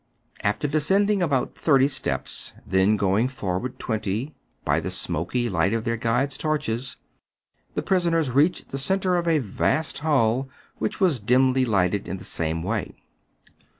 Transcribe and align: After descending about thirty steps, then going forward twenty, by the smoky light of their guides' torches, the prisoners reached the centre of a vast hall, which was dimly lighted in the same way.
After 0.43 0.67
descending 0.67 1.21
about 1.21 1.53
thirty 1.53 1.87
steps, 1.87 2.53
then 2.65 2.97
going 2.97 3.27
forward 3.27 3.77
twenty, 3.77 4.33
by 4.65 4.79
the 4.79 4.89
smoky 4.89 5.47
light 5.47 5.75
of 5.75 5.83
their 5.83 5.95
guides' 5.95 6.39
torches, 6.39 6.97
the 7.75 7.83
prisoners 7.83 8.31
reached 8.31 8.69
the 8.71 8.79
centre 8.79 9.15
of 9.15 9.27
a 9.27 9.37
vast 9.37 9.99
hall, 9.99 10.49
which 10.79 10.99
was 10.99 11.19
dimly 11.19 11.65
lighted 11.65 12.07
in 12.07 12.17
the 12.17 12.23
same 12.23 12.63
way. 12.63 12.95